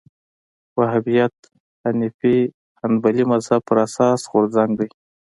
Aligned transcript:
وهابیت 0.77 1.35
حنبلي 2.81 3.23
مذهب 3.31 3.61
پر 3.67 3.77
اساس 3.85 4.19
غورځنګ 4.31 4.71
دی 4.79 4.89